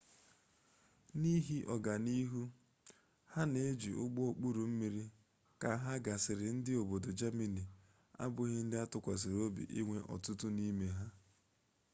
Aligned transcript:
n'ihi 1.19 1.57
ọga 1.73 1.93
n'ihu 2.05 2.41
ha 3.31 3.41
n'iji 3.51 3.91
ụgbọ 4.03 4.21
okpuru 4.31 4.61
mmiri 4.69 5.03
ka 5.61 5.69
agha 5.75 5.95
gasịrị 6.05 6.47
ndị 6.55 6.71
obodo 6.81 7.09
jamani 7.19 7.63
abụghị 8.23 8.59
ndị 8.65 8.75
atụkwasịrị 8.83 9.37
obi 9.47 9.63
inwe 9.79 9.97
ọtụtụ 10.13 10.47
n'ime 10.55 10.87
ha 10.97 11.07